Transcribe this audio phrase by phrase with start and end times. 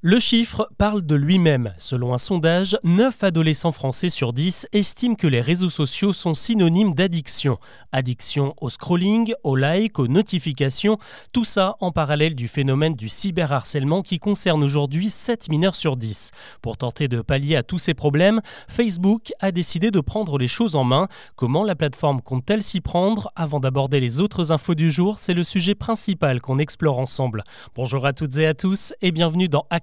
[0.00, 1.74] Le chiffre parle de lui-même.
[1.76, 6.94] Selon un sondage, 9 adolescents français sur 10 estiment que les réseaux sociaux sont synonymes
[6.94, 7.58] d'addiction.
[7.90, 10.98] Addiction au scrolling, aux likes, aux notifications,
[11.32, 16.30] tout ça en parallèle du phénomène du cyberharcèlement qui concerne aujourd'hui 7 mineurs sur 10.
[16.62, 20.76] Pour tenter de pallier à tous ces problèmes, Facebook a décidé de prendre les choses
[20.76, 21.08] en main.
[21.34, 23.32] Comment la plateforme compte-t-elle s'y prendre?
[23.34, 27.42] Avant d'aborder les autres infos du jour, c'est le sujet principal qu'on explore ensemble.
[27.74, 29.66] Bonjour à toutes et à tous et bienvenue dans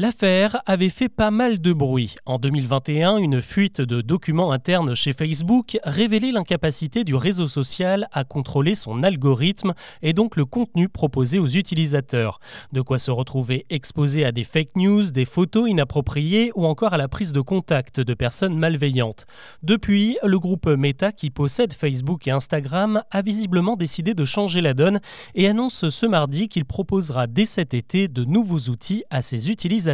[0.00, 2.14] L'affaire avait fait pas mal de bruit.
[2.24, 8.22] En 2021, une fuite de documents internes chez Facebook révélait l'incapacité du réseau social à
[8.22, 12.38] contrôler son algorithme et donc le contenu proposé aux utilisateurs.
[12.72, 16.96] De quoi se retrouver exposé à des fake news, des photos inappropriées ou encore à
[16.96, 19.26] la prise de contact de personnes malveillantes.
[19.64, 24.74] Depuis, le groupe Meta qui possède Facebook et Instagram a visiblement décidé de changer la
[24.74, 25.00] donne
[25.34, 29.87] et annonce ce mardi qu'il proposera dès cet été de nouveaux outils à ses utilisateurs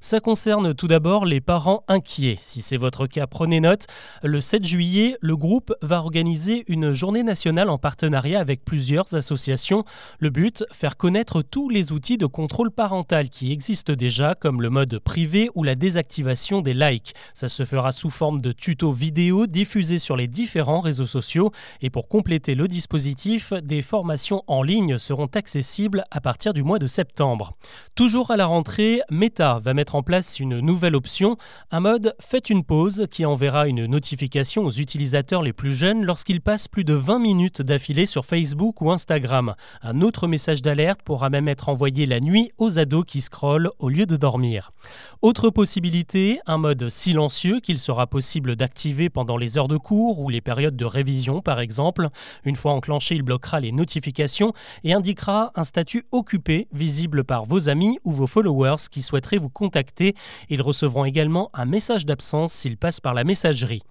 [0.00, 2.36] ça concerne tout d'abord les parents inquiets.
[2.38, 3.86] Si c'est votre cas, prenez note.
[4.22, 9.84] Le 7 juillet, le groupe va organiser une journée nationale en partenariat avec plusieurs associations.
[10.18, 14.70] Le but, faire connaître tous les outils de contrôle parental qui existent déjà, comme le
[14.70, 17.14] mode privé ou la désactivation des likes.
[17.34, 21.50] Ça se fera sous forme de tutos vidéo diffusés sur les différents réseaux sociaux.
[21.82, 26.78] Et pour compléter le dispositif, des formations en ligne seront accessibles à partir du mois
[26.78, 27.54] de septembre.
[27.94, 31.36] Toujours à la rentrée, Meta va mettre en place une nouvelle option,
[31.70, 36.40] un mode Faites une pause qui enverra une notification aux utilisateurs les plus jeunes lorsqu'ils
[36.40, 39.54] passent plus de 20 minutes d'affilée sur Facebook ou Instagram.
[39.82, 43.88] Un autre message d'alerte pourra même être envoyé la nuit aux ados qui scrollent au
[43.88, 44.72] lieu de dormir.
[45.22, 50.28] Autre possibilité, un mode silencieux qu'il sera possible d'activer pendant les heures de cours ou
[50.28, 52.08] les périodes de révision par exemple.
[52.44, 54.52] Une fois enclenché, il bloquera les notifications
[54.84, 59.48] et indiquera un statut occupé visible par vos amis ou vos followers qui souhaiteraient vous
[59.48, 60.14] contacter.
[60.48, 63.82] Ils recevront également un message d'absence s'ils passent par la messagerie.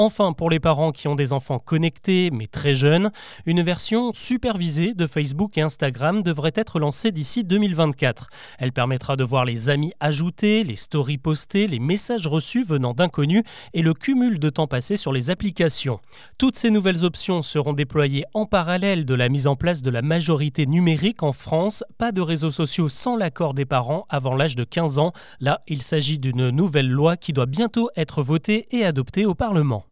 [0.00, 3.10] Enfin, pour les parents qui ont des enfants connectés mais très jeunes,
[3.46, 8.28] une version supervisée de Facebook et Instagram devrait être lancée d'ici 2024.
[8.60, 13.42] Elle permettra de voir les amis ajoutés, les stories postées, les messages reçus venant d'inconnus
[13.74, 15.98] et le cumul de temps passé sur les applications.
[16.38, 20.02] Toutes ces nouvelles options seront déployées en parallèle de la mise en place de la
[20.02, 21.82] majorité numérique en France.
[21.98, 25.10] Pas de réseaux sociaux sans l'accord des parents avant l'âge de 15 ans.
[25.40, 29.87] Là, il s'agit d'une nouvelle loi qui doit bientôt être votée et adoptée au Parlement.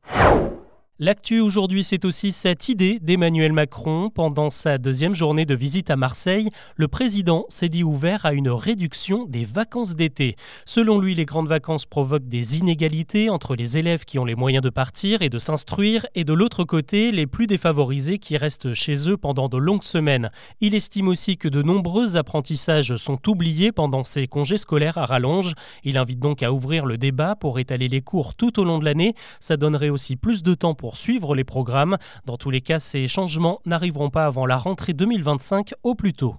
[0.98, 4.08] L'actu aujourd'hui, c'est aussi cette idée d'Emmanuel Macron.
[4.08, 8.48] Pendant sa deuxième journée de visite à Marseille, le président s'est dit ouvert à une
[8.48, 10.36] réduction des vacances d'été.
[10.64, 14.64] Selon lui, les grandes vacances provoquent des inégalités entre les élèves qui ont les moyens
[14.64, 19.10] de partir et de s'instruire et de l'autre côté, les plus défavorisés qui restent chez
[19.10, 20.30] eux pendant de longues semaines.
[20.62, 25.52] Il estime aussi que de nombreux apprentissages sont oubliés pendant ces congés scolaires à rallonge.
[25.84, 28.86] Il invite donc à ouvrir le débat pour étaler les cours tout au long de
[28.86, 29.12] l'année.
[29.40, 31.96] Ça donnerait aussi plus de temps pour pour suivre les programmes.
[32.26, 36.36] Dans tous les cas, ces changements n'arriveront pas avant la rentrée 2025 au plus tôt.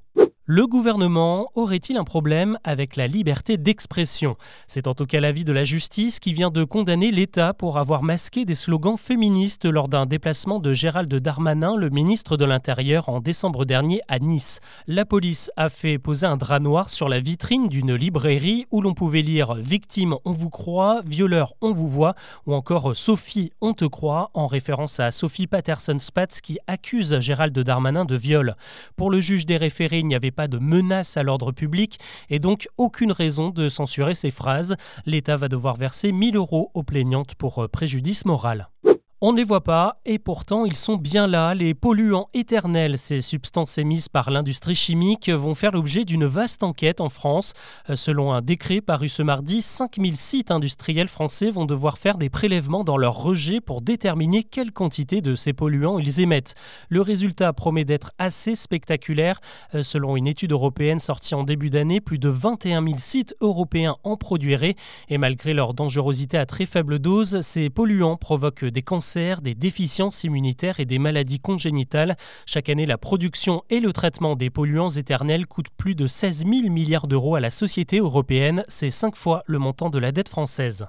[0.49, 4.37] Le gouvernement aurait-il un problème avec la liberté d'expression?
[4.65, 8.01] C'est en tout cas l'avis de la justice qui vient de condamner l'État pour avoir
[8.01, 13.19] masqué des slogans féministes lors d'un déplacement de Gérald Darmanin, le ministre de l'Intérieur, en
[13.19, 14.61] décembre dernier à Nice.
[14.87, 18.93] La police a fait poser un drap noir sur la vitrine d'une librairie où l'on
[18.93, 22.15] pouvait lire Victime, on vous croit, violeur, on vous voit,
[22.45, 28.05] ou encore Sophie, on te croit, en référence à Sophie Patterson-Spatz qui accuse Gérald Darmanin
[28.05, 28.55] de viol.
[28.95, 31.99] Pour le juge des référés, il n'y avait pas de menace à l'ordre public
[32.29, 34.77] et donc aucune raison de censurer ces phrases.
[35.07, 38.69] L'État va devoir verser 1000 euros aux plaignantes pour euh, préjudice moral.
[39.19, 41.55] On ne les voit pas et pourtant ils sont bien là.
[41.55, 47.01] Les polluants éternels, ces substances émises par l'industrie chimique, vont faire l'objet d'une vaste enquête
[47.01, 47.53] en France.
[47.89, 52.29] Euh, selon un décret paru ce mardi, 5000 sites industriels français vont devoir faire des
[52.29, 56.53] prélèvements dans leurs rejets pour déterminer quelle quantité de ces polluants ils émettent.
[56.89, 59.39] Le résultat promet d'être assez spectaculaire.
[59.73, 63.95] Euh, selon une étude européenne sortie en début d'année, plus de 21 000 sites européens
[64.03, 64.75] en produiraient
[65.09, 69.06] et malgré leur dangerosité à très faible dose, ces polluants provoquent des cancers
[69.41, 72.17] des déficiences immunitaires et des maladies congénitales.
[72.45, 76.69] Chaque année, la production et le traitement des polluants éternels coûtent plus de 16 000
[76.69, 78.63] milliards d'euros à la société européenne.
[78.67, 80.87] C'est cinq fois le montant de la dette française.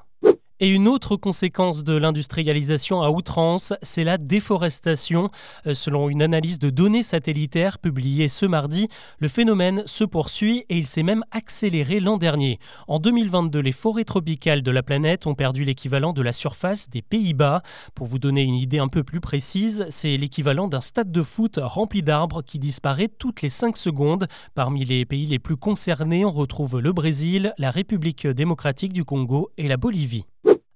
[0.60, 5.30] Et une autre conséquence de l'industrialisation à outrance, c'est la déforestation.
[5.68, 8.88] Euh, selon une analyse de données satellitaires publiée ce mardi,
[9.20, 12.58] le phénomène se poursuit et il s'est même accéléré l'an dernier.
[12.88, 17.02] En 2022, les forêts tropicales de la planète ont perdu l'équivalent de la surface des
[17.02, 17.62] Pays-Bas.
[17.94, 21.60] Pour vous donner une idée un peu plus précise, c'est l'équivalent d'un stade de foot
[21.62, 24.26] rempli d'arbres qui disparaît toutes les 5 secondes.
[24.56, 29.52] Parmi les pays les plus concernés, on retrouve le Brésil, la République démocratique du Congo
[29.56, 30.24] et la Bolivie.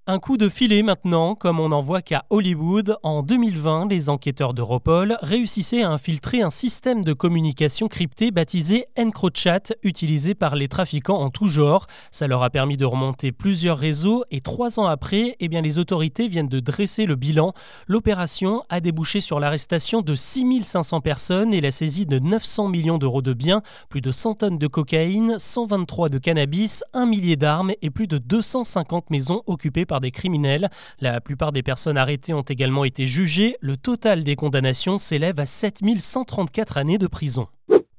[0.05, 2.97] Un coup de filet maintenant, comme on n'en voit qu'à Hollywood.
[3.03, 9.71] En 2020, les enquêteurs d'Europol réussissaient à infiltrer un système de communication crypté baptisé EncroChat,
[9.81, 11.87] utilisé par les trafiquants en tout genre.
[12.11, 15.79] Ça leur a permis de remonter plusieurs réseaux et trois ans après, eh bien, les
[15.79, 17.53] autorités viennent de dresser le bilan.
[17.87, 23.21] L'opération a débouché sur l'arrestation de 6500 personnes et la saisie de 900 millions d'euros
[23.21, 27.89] de biens, plus de 100 tonnes de cocaïne, 123 de cannabis, un millier d'armes et
[27.89, 30.69] plus de 250 maisons occupées par des criminels.
[30.99, 33.57] La plupart des personnes arrêtées ont également été jugées.
[33.61, 37.47] Le total des condamnations s'élève à 7134 années de prison.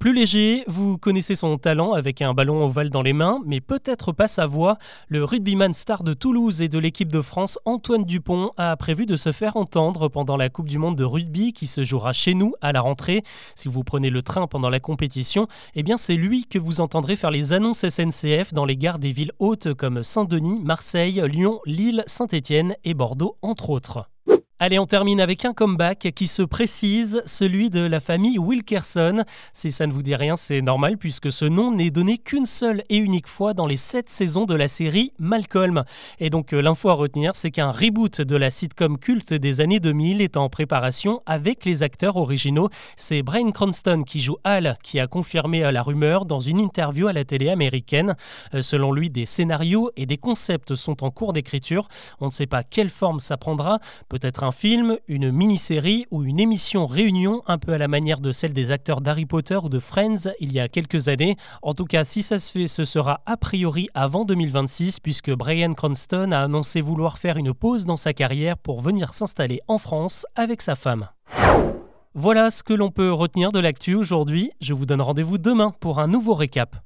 [0.05, 4.13] Plus léger, vous connaissez son talent avec un ballon ovale dans les mains, mais peut-être
[4.13, 4.77] pas sa voix.
[5.09, 9.17] Le rugbyman star de Toulouse et de l'équipe de France, Antoine Dupont, a prévu de
[9.17, 12.53] se faire entendre pendant la Coupe du Monde de rugby qui se jouera chez nous
[12.61, 13.23] à la rentrée.
[13.57, 17.17] Si vous prenez le train pendant la compétition, eh bien c'est lui que vous entendrez
[17.17, 22.05] faire les annonces SNCF dans les gares des villes hautes comme Saint-Denis, Marseille, Lyon, Lille,
[22.07, 24.11] Saint-Étienne et Bordeaux entre autres.
[24.61, 29.25] Allez, on termine avec un comeback qui se précise, celui de la famille Wilkerson.
[29.53, 32.85] Si ça ne vous dit rien, c'est normal puisque ce nom n'est donné qu'une seule
[32.89, 35.83] et unique fois dans les sept saisons de la série Malcolm.
[36.21, 39.81] Et donc euh, l'info à retenir, c'est qu'un reboot de la sitcom culte des années
[39.81, 42.69] 2000 est en préparation avec les acteurs originaux.
[42.97, 47.13] C'est Brian Cranston qui joue Al qui a confirmé la rumeur dans une interview à
[47.13, 48.15] la télé américaine.
[48.55, 51.89] Euh, selon lui, des scénarios et des concepts sont en cours d'écriture.
[52.21, 56.39] On ne sait pas quelle forme ça prendra, peut-être un film, une mini-série ou une
[56.39, 59.79] émission réunion un peu à la manière de celle des acteurs d'Harry Potter ou de
[59.79, 61.37] Friends il y a quelques années.
[61.63, 65.73] En tout cas, si ça se fait, ce sera a priori avant 2026 puisque Brian
[65.73, 70.27] Cranston a annoncé vouloir faire une pause dans sa carrière pour venir s'installer en France
[70.37, 71.09] avec sa femme.
[72.15, 74.53] Voilà ce que l'on peut retenir de l'actu aujourd'hui.
[74.61, 76.77] Je vous donne rendez-vous demain pour un nouveau récap.